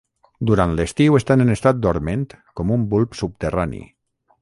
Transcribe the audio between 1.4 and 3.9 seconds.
en estat dorment com un bulb subterrani.